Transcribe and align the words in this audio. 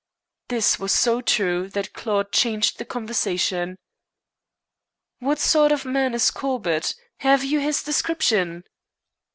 This 0.47 0.79
was 0.79 0.91
so 0.91 1.21
true 1.21 1.67
that 1.69 1.93
Claude 1.93 2.31
changed 2.31 2.79
the 2.79 2.85
conversation. 2.85 3.77
"What 5.19 5.37
sort 5.37 5.71
of 5.71 5.85
man 5.85 6.15
is 6.15 6.31
Corbett? 6.31 6.95
Have 7.17 7.43
you 7.43 7.59
his 7.59 7.83
description?" 7.83 8.63